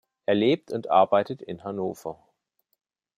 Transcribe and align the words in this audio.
Er 0.25 0.33
lebt 0.33 0.71
und 0.71 0.89
arbeitet 0.89 1.43
in 1.43 1.63
Hannover. 1.63 2.17